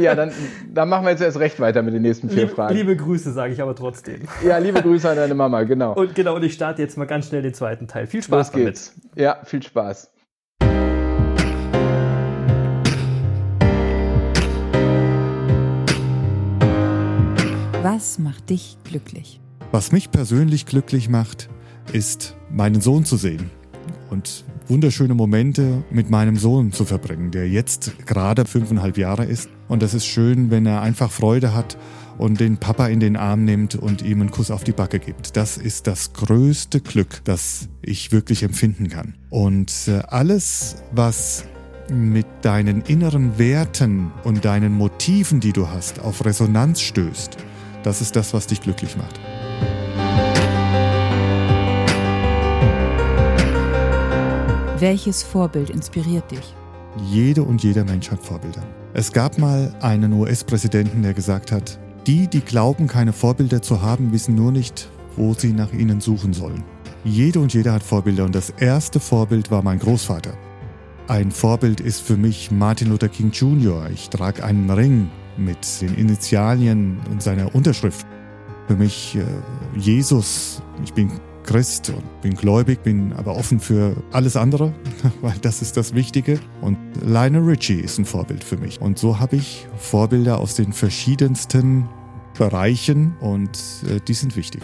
[0.00, 0.32] Ja, dann,
[0.72, 2.74] dann machen wir jetzt erst recht weiter mit den nächsten vier liebe, Fragen.
[2.74, 4.22] Liebe Grüße, sage ich aber trotzdem.
[4.46, 5.94] Ja, liebe Grüße an deine Mama, genau.
[5.94, 8.06] Und genau, und ich starte jetzt mal ganz schnell den zweiten Teil.
[8.06, 8.94] Viel Spaß Los geht's.
[9.16, 10.10] Ja, viel Spaß.
[17.82, 19.40] Was macht dich glücklich?
[19.72, 21.48] Was mich persönlich glücklich macht,
[21.92, 23.50] ist, meinen Sohn zu sehen
[24.10, 29.48] und wunderschöne Momente mit meinem Sohn zu verbringen, der jetzt gerade fünfeinhalb Jahre ist.
[29.66, 31.76] Und das ist schön, wenn er einfach Freude hat
[32.20, 35.38] und den Papa in den Arm nimmt und ihm einen Kuss auf die Backe gibt.
[35.38, 39.14] Das ist das größte Glück, das ich wirklich empfinden kann.
[39.30, 41.46] Und äh, alles, was
[41.90, 47.38] mit deinen inneren Werten und deinen Motiven, die du hast, auf Resonanz stößt,
[47.82, 49.18] das ist das, was dich glücklich macht.
[54.78, 56.54] Welches Vorbild inspiriert dich?
[57.10, 58.62] Jede und jeder Mensch hat Vorbilder.
[58.92, 64.12] Es gab mal einen US-Präsidenten, der gesagt hat, die, die glauben, keine Vorbilder zu haben,
[64.12, 66.64] wissen nur nicht, wo sie nach ihnen suchen sollen.
[67.04, 70.34] Jede und jeder hat Vorbilder und das erste Vorbild war mein Großvater.
[71.08, 73.90] Ein Vorbild ist für mich Martin Luther King Jr.
[73.92, 78.06] Ich trage einen Ring mit den Initialien und seiner Unterschrift.
[78.68, 79.24] Für mich äh,
[79.78, 80.62] Jesus.
[80.84, 81.10] Ich bin
[81.50, 84.72] Christ und bin gläubig, bin aber offen für alles andere,
[85.20, 86.38] weil das ist das Wichtige.
[86.60, 88.80] Und Lionel Richie ist ein Vorbild für mich.
[88.80, 91.88] Und so habe ich Vorbilder aus den verschiedensten
[92.38, 93.50] Bereichen und
[93.88, 94.62] äh, die sind wichtig.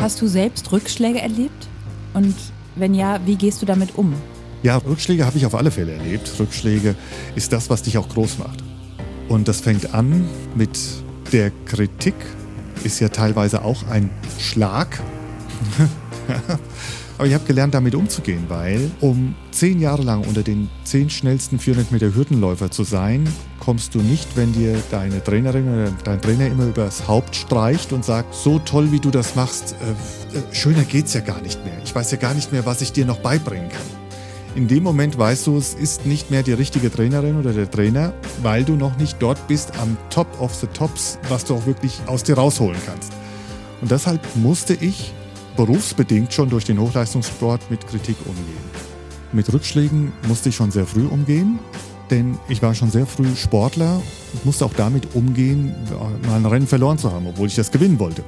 [0.00, 1.68] Hast du selbst Rückschläge erlebt?
[2.14, 2.34] Und
[2.76, 4.14] wenn ja, wie gehst du damit um?
[4.62, 6.32] Ja, Rückschläge habe ich auf alle Fälle erlebt.
[6.38, 6.94] Rückschläge
[7.34, 8.64] ist das, was dich auch groß macht.
[9.28, 10.78] Und das fängt an mit
[11.32, 12.14] der Kritik,
[12.84, 15.00] ist ja teilweise auch ein Schlag.
[17.18, 21.58] Aber ich habe gelernt, damit umzugehen, weil um zehn Jahre lang unter den zehn schnellsten
[21.58, 26.46] 400 Meter Hürdenläufer zu sein, kommst du nicht, wenn dir deine Trainerin oder dein Trainer
[26.46, 30.84] immer übers Haupt streicht und sagt, so toll wie du das machst, äh, äh, schöner
[30.84, 31.74] geht's ja gar nicht mehr.
[31.84, 34.07] Ich weiß ja gar nicht mehr, was ich dir noch beibringen kann.
[34.58, 38.12] In dem Moment weißt du, es ist nicht mehr die richtige Trainerin oder der Trainer,
[38.42, 42.00] weil du noch nicht dort bist am Top of the Tops, was du auch wirklich
[42.06, 43.12] aus dir rausholen kannst.
[43.80, 45.14] Und deshalb musste ich
[45.56, 48.58] berufsbedingt schon durch den Hochleistungssport mit Kritik umgehen.
[49.32, 51.60] Mit Rückschlägen musste ich schon sehr früh umgehen,
[52.10, 55.72] denn ich war schon sehr früh Sportler und musste auch damit umgehen,
[56.26, 58.24] mal ein Rennen verloren zu haben, obwohl ich das gewinnen wollte.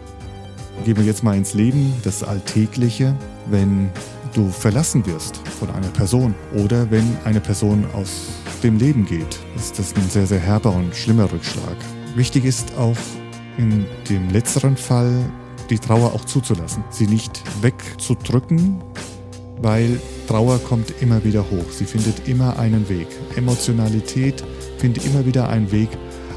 [0.84, 3.14] Gehen wir jetzt mal ins Leben, das Alltägliche,
[3.50, 3.90] wenn
[4.32, 8.28] du verlassen wirst von einer Person oder wenn eine Person aus
[8.62, 11.76] dem Leben geht, ist das ein sehr, sehr herber und schlimmer Rückschlag.
[12.14, 12.96] Wichtig ist auch
[13.58, 15.12] in dem letzteren Fall
[15.68, 18.82] die Trauer auch zuzulassen, sie nicht wegzudrücken,
[19.60, 21.70] weil Trauer kommt immer wieder hoch.
[21.70, 23.06] Sie findet immer einen Weg.
[23.36, 24.42] Emotionalität
[24.78, 25.90] findet immer wieder einen Weg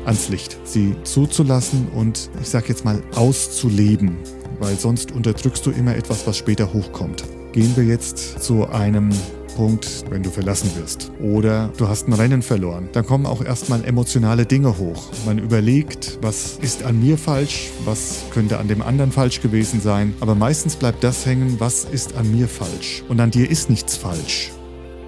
[0.06, 0.58] ans Licht.
[0.66, 4.18] Sie zuzulassen und ich sage jetzt mal auszuleben,
[4.64, 7.26] weil sonst unterdrückst du immer etwas, was später hochkommt.
[7.52, 9.10] Gehen wir jetzt zu einem
[9.58, 11.12] Punkt, wenn du verlassen wirst.
[11.22, 12.88] Oder du hast ein Rennen verloren.
[12.94, 15.12] Dann kommen auch erstmal emotionale Dinge hoch.
[15.26, 20.14] Man überlegt, was ist an mir falsch, was könnte an dem anderen falsch gewesen sein.
[20.22, 23.04] Aber meistens bleibt das hängen, was ist an mir falsch.
[23.10, 24.52] Und an dir ist nichts falsch.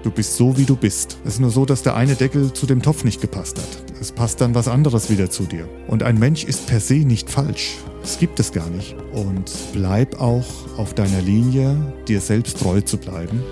[0.02, 1.16] Du bist so, wie du bist.
[1.24, 3.85] Es ist nur so, dass der eine Deckel zu dem Topf nicht gepasst hat.
[3.98, 5.66] Es passt dann was anderes wieder zu dir.
[5.86, 7.76] Und ein Mensch ist per se nicht falsch.
[8.02, 8.94] Das gibt es gar nicht.
[9.12, 10.44] Und bleib auch
[10.76, 13.42] auf deiner Linie, dir selbst treu zu bleiben.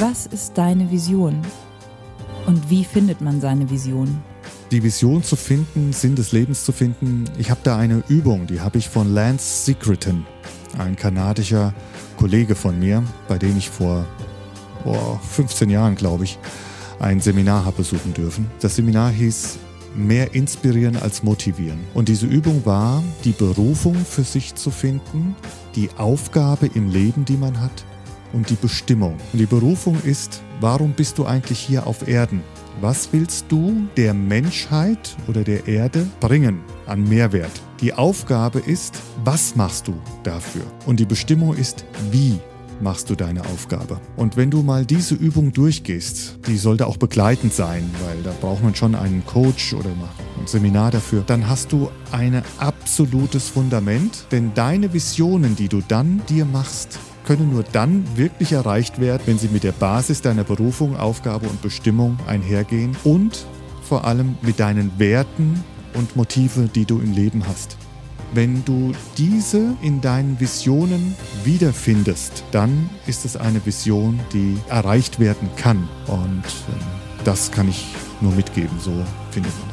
[0.00, 1.42] Was ist deine Vision?
[2.46, 4.22] Und wie findet man seine Vision?
[4.70, 7.24] Die Vision zu finden, Sinn des Lebens zu finden.
[7.38, 10.26] Ich habe da eine Übung, die habe ich von Lance Secreton,
[10.76, 11.72] ein kanadischer
[12.16, 14.04] Kollege von mir, bei dem ich vor
[14.84, 16.38] oh, 15 Jahren, glaube ich,
[17.00, 18.50] ein Seminar habe besuchen dürfen.
[18.60, 19.58] Das Seminar hieß
[19.94, 21.78] mehr inspirieren als motivieren.
[21.94, 25.34] Und diese Übung war, die Berufung für sich zu finden,
[25.74, 27.84] die Aufgabe im Leben, die man hat
[28.32, 29.16] und die Bestimmung.
[29.32, 32.42] Und die Berufung ist, warum bist du eigentlich hier auf Erden?
[32.80, 37.67] Was willst du der Menschheit oder der Erde bringen an Mehrwert?
[37.80, 40.62] Die Aufgabe ist, was machst du dafür?
[40.84, 42.40] Und die Bestimmung ist, wie
[42.80, 44.00] machst du deine Aufgabe.
[44.16, 48.64] Und wenn du mal diese Übung durchgehst, die sollte auch begleitend sein, weil da braucht
[48.64, 54.52] man schon einen Coach oder ein Seminar dafür, dann hast du ein absolutes Fundament, denn
[54.54, 59.48] deine Visionen, die du dann dir machst, können nur dann wirklich erreicht werden, wenn sie
[59.48, 63.46] mit der Basis deiner Berufung, Aufgabe und Bestimmung einhergehen und
[63.82, 65.62] vor allem mit deinen Werten
[65.94, 67.76] und Motive, die du im Leben hast.
[68.34, 75.48] Wenn du diese in deinen Visionen wiederfindest, dann ist es eine Vision, die erreicht werden
[75.56, 75.88] kann.
[76.06, 77.86] Und äh, das kann ich
[78.20, 78.92] nur mitgeben, so
[79.30, 79.67] findet man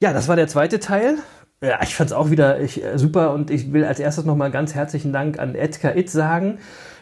[0.00, 1.16] Ja, das war der zweite Teil.
[1.60, 4.52] Ja, ich fand es auch wieder ich, äh, super und ich will als erstes nochmal
[4.52, 6.58] ganz herzlichen Dank an Edgar It sagen.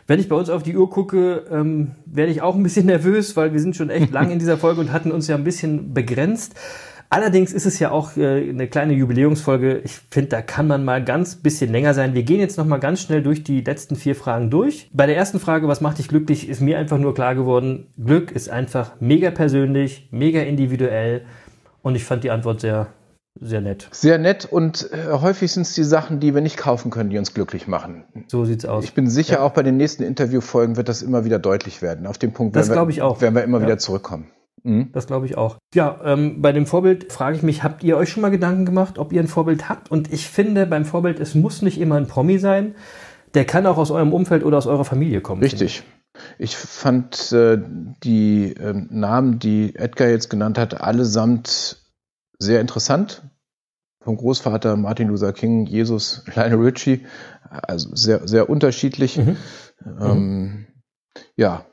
[0.06, 3.36] Wenn ich bei uns auf die Uhr gucke, ähm, werde ich auch ein bisschen nervös,
[3.36, 5.92] weil wir sind schon echt lang in dieser Folge und hatten uns ja ein bisschen
[5.92, 6.54] begrenzt.
[7.10, 9.82] Allerdings ist es ja auch äh, eine kleine Jubiläumsfolge.
[9.84, 12.14] Ich finde, da kann man mal ganz bisschen länger sein.
[12.14, 14.88] Wir gehen jetzt noch mal ganz schnell durch die letzten vier Fragen durch.
[14.94, 18.32] Bei der ersten Frage, was macht dich glücklich, ist mir einfach nur klar geworden, Glück
[18.32, 21.26] ist einfach mega persönlich, mega individuell
[21.86, 22.88] und ich fand die Antwort sehr
[23.38, 23.88] sehr nett.
[23.92, 27.18] Sehr nett und äh, häufig sind es die Sachen, die wir nicht kaufen können, die
[27.18, 28.04] uns glücklich machen.
[28.28, 28.82] So sieht's aus.
[28.82, 29.42] Ich bin sicher, ja.
[29.42, 32.06] auch bei den nächsten Interviewfolgen wird das immer wieder deutlich werden.
[32.06, 33.20] Auf dem Punkt das werden, wir, ich auch.
[33.20, 33.66] werden wir immer ja.
[33.66, 34.30] wieder zurückkommen.
[34.64, 34.88] Mhm.
[34.92, 35.58] Das glaube ich auch.
[35.74, 38.98] Ja, ähm, bei dem Vorbild frage ich mich, habt ihr euch schon mal Gedanken gemacht,
[38.98, 39.90] ob ihr ein Vorbild habt?
[39.90, 42.74] Und ich finde beim Vorbild, es muss nicht immer ein Promi sein.
[43.34, 45.42] Der kann auch aus eurem Umfeld oder aus eurer Familie kommen.
[45.42, 45.84] Richtig.
[46.38, 47.58] Ich fand äh,
[48.02, 51.82] die äh, Namen, die Edgar jetzt genannt hat, allesamt
[52.38, 53.22] sehr interessant.
[54.02, 57.06] Vom Großvater Martin Luther King, Jesus, Lionel Richie,
[57.50, 59.16] also sehr, sehr unterschiedlich.
[59.18, 59.36] Mhm.
[60.00, 60.66] Ähm.
[61.36, 61.64] Ja,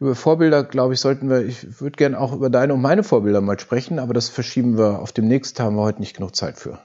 [0.00, 3.40] über Vorbilder, glaube ich, sollten wir, ich würde gerne auch über deine und meine Vorbilder
[3.40, 6.78] mal sprechen, aber das verschieben wir auf demnächst, haben wir heute nicht genug Zeit für.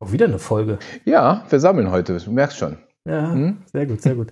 [0.00, 0.78] Auch wieder eine Folge.
[1.04, 2.78] Ja, wir sammeln heute, du merkst schon.
[3.08, 3.58] Ja, hm?
[3.72, 4.28] sehr gut, sehr gut.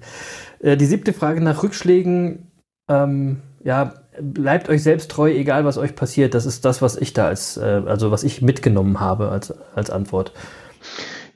[0.61, 2.51] Äh, die siebte Frage nach Rückschlägen.
[2.89, 6.35] Ähm, ja, bleibt euch selbst treu, egal was euch passiert.
[6.35, 9.91] Das ist das, was ich da als, äh, also was ich mitgenommen habe als, als
[9.91, 10.33] Antwort.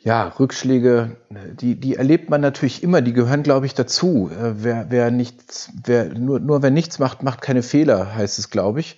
[0.03, 1.16] Ja, Rückschläge,
[1.61, 4.31] die, die erlebt man natürlich immer, die gehören, glaube ich, dazu.
[4.31, 8.50] Äh, wer, wer nichts, wer, nur, nur wer nichts macht, macht keine Fehler, heißt es,
[8.50, 8.96] glaube ich.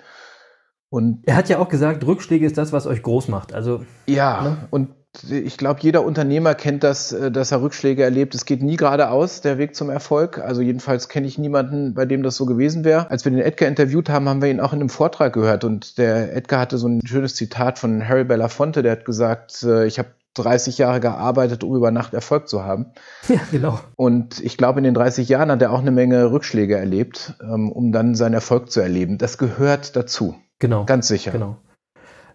[0.91, 3.55] Und er hat ja auch gesagt, Rückschläge ist das, was euch groß macht.
[3.55, 4.57] Also ja, ne?
[4.71, 4.91] und
[5.31, 8.35] ich glaube, jeder Unternehmer kennt das, äh, dass er Rückschläge erlebt.
[8.35, 10.39] Es geht nie geradeaus, der Weg zum Erfolg.
[10.39, 13.11] Also jedenfalls kenne ich niemanden, bei dem das so gewesen wäre.
[13.11, 15.65] Als wir den Edgar interviewt haben, haben wir ihn auch in einem Vortrag gehört.
[15.65, 19.87] Und der Edgar hatte so ein schönes Zitat von Harry Belafonte, der hat gesagt, äh,
[19.87, 22.87] ich habe 30 Jahre gearbeitet, um über Nacht Erfolg zu haben.
[23.29, 23.81] Ja, genau.
[23.97, 27.71] Und ich glaube, in den 30 Jahren hat er auch eine Menge Rückschläge erlebt, ähm,
[27.71, 29.19] um dann seinen Erfolg zu erleben.
[29.19, 30.37] Das gehört dazu.
[30.59, 30.87] Genau.
[30.87, 31.33] Ganz sicher.
[31.33, 31.59] Genau.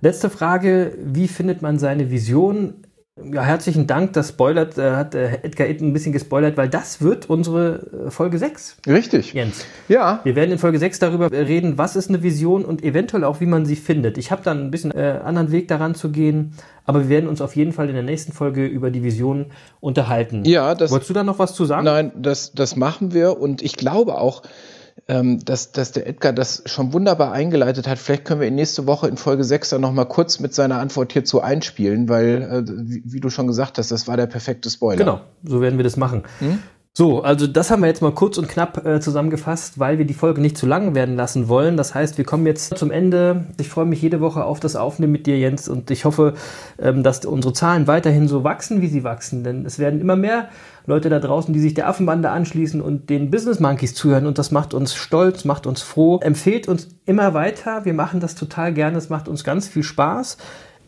[0.02, 2.76] Letzte Frage, wie findet man seine Vision?
[3.34, 7.02] Ja, herzlichen Dank, das spoilert, äh, hat äh, Edgar Itten ein bisschen gespoilert, weil das
[7.02, 8.78] wird unsere äh, Folge 6.
[8.86, 9.34] Richtig.
[9.34, 9.66] Jens.
[9.88, 10.20] Ja.
[10.24, 13.48] Wir werden in Folge 6 darüber reden, was ist eine Vision und eventuell auch, wie
[13.48, 14.20] man sie findet.
[14.20, 16.54] Ich habe dann ein bisschen äh, anderen Weg daran zu gehen,
[16.86, 19.48] aber wir werden uns auf jeden Fall in der nächsten Folge über die Vision
[19.80, 20.46] unterhalten.
[20.46, 20.92] Ja, das.
[20.92, 21.86] Wolltest du da noch was zu sagen?
[21.86, 24.44] Nein, das, das machen wir und ich glaube auch,
[25.06, 27.98] dass, dass der Edgar das schon wunderbar eingeleitet hat.
[27.98, 31.14] Vielleicht können wir ihn nächste Woche in Folge 6 dann nochmal kurz mit seiner Antwort
[31.14, 34.98] hierzu einspielen, weil, äh, wie, wie, du schon gesagt hast, das war der perfekte Spoiler.
[34.98, 36.24] Genau, so werden wir das machen.
[36.40, 36.60] Hm?
[36.98, 40.16] So, also das haben wir jetzt mal kurz und knapp äh, zusammengefasst, weil wir die
[40.16, 41.78] Folge nicht zu lang werden lassen wollen.
[41.78, 43.46] Das heißt, wir kommen jetzt zum Ende.
[43.60, 46.34] Ich freue mich jede Woche auf das Aufnehmen mit dir, Jens, und ich hoffe,
[46.80, 49.44] ähm, dass unsere Zahlen weiterhin so wachsen, wie sie wachsen.
[49.44, 50.50] Denn es werden immer mehr
[50.88, 54.26] Leute da draußen, die sich der Affenbande anschließen und den Business Monkeys zuhören.
[54.26, 56.18] Und das macht uns stolz, macht uns froh.
[56.24, 57.86] Empfehlt uns immer weiter.
[57.86, 58.98] Wir machen das total gerne.
[58.98, 60.38] Es macht uns ganz viel Spaß.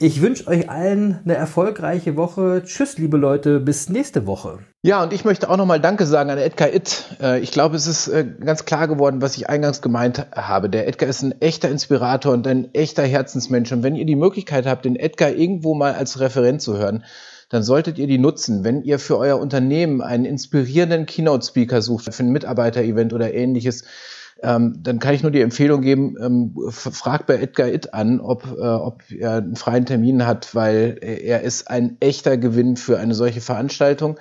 [0.02, 2.64] Ich wünsche euch allen eine erfolgreiche Woche.
[2.64, 4.60] Tschüss, liebe Leute, bis nächste Woche.
[4.82, 7.18] Ja, und ich möchte auch nochmal Danke sagen an Edgar Itt.
[7.22, 10.70] Äh, ich glaube, es ist äh, ganz klar geworden, was ich eingangs gemeint habe.
[10.70, 13.74] Der Edgar ist ein echter Inspirator und ein echter Herzensmensch.
[13.74, 17.04] Und wenn ihr die Möglichkeit habt, den Edgar irgendwo mal als Referent zu hören,
[17.50, 18.64] dann solltet ihr die nutzen.
[18.64, 23.84] Wenn ihr für euer Unternehmen einen inspirierenden Keynote-Speaker sucht, für ein Mitarbeiter-Event oder ähnliches,
[24.42, 28.46] ähm, dann kann ich nur die Empfehlung geben, ähm, fragt bei Edgar It an, ob,
[28.58, 33.16] äh, ob er einen freien Termin hat, weil er ist ein echter Gewinn für eine
[33.16, 34.18] solche Veranstaltung.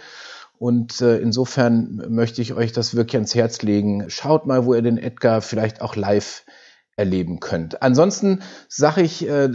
[0.59, 4.07] Und äh, insofern möchte ich euch das wirklich ans Herz legen.
[4.09, 6.42] Schaut mal, wo ihr den Edgar vielleicht auch live
[6.98, 7.80] erleben könnt.
[7.80, 9.48] Ansonsten sage ich, äh,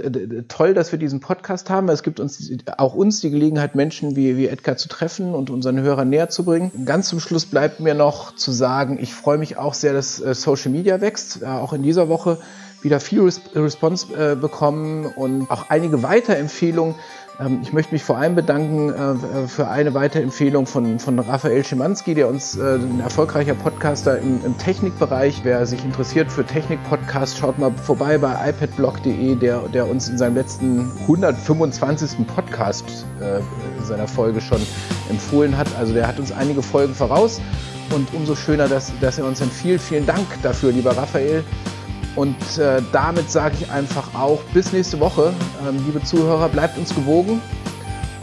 [0.48, 1.90] toll, dass wir diesen Podcast haben.
[1.90, 5.80] Es gibt uns auch uns die Gelegenheit, Menschen wie, wie Edgar zu treffen und unseren
[5.82, 6.86] Hörern näher zu bringen.
[6.86, 10.34] Ganz zum Schluss bleibt mir noch zu sagen, ich freue mich auch sehr, dass äh,
[10.34, 11.42] Social Media wächst.
[11.42, 12.38] Äh, auch in dieser Woche
[12.82, 16.96] wieder viel Response äh, bekommen und auch einige Weiterempfehlungen.
[17.40, 21.64] Ähm, ich möchte mich vor allem bedanken äh, für eine weitere Empfehlung von, von Raphael
[21.64, 25.42] Schimanski, der uns äh, ein erfolgreicher Podcaster im, im Technikbereich.
[25.44, 30.36] Wer sich interessiert für Technik-Podcasts, schaut mal vorbei bei ipadblog.de, der, der uns in seinem
[30.36, 32.28] letzten 125.
[32.28, 34.62] Podcast äh, in seiner Folge schon
[35.10, 35.68] empfohlen hat.
[35.78, 37.42] Also der hat uns einige Folgen voraus
[37.96, 39.82] und umso schöner, dass, dass er uns empfiehlt.
[39.82, 41.44] Vielen Dank dafür, lieber Raphael.
[42.16, 45.34] Und äh, damit sage ich einfach auch bis nächste Woche.
[45.68, 47.42] Ähm, liebe Zuhörer, bleibt uns gewogen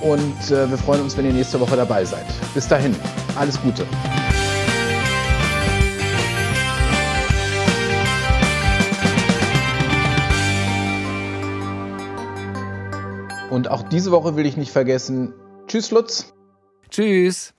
[0.00, 2.26] und äh, wir freuen uns, wenn ihr nächste Woche dabei seid.
[2.55, 2.94] Bis dahin,
[3.37, 3.85] alles Gute.
[13.50, 15.35] Und auch diese Woche will ich nicht vergessen.
[15.66, 16.33] Tschüss, Lutz.
[16.88, 17.53] Tschüss.